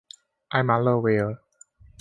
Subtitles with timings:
[0.47, 1.37] 埃马勒维尔。